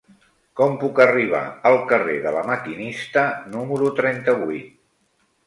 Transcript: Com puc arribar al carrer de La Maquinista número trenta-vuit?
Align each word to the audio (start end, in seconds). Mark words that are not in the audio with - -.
Com 0.59 0.71
puc 0.83 1.01
arribar 1.03 1.41
al 1.71 1.77
carrer 1.91 2.15
de 2.23 2.33
La 2.37 2.41
Maquinista 2.49 3.27
número 3.59 3.93
trenta-vuit? 4.03 4.75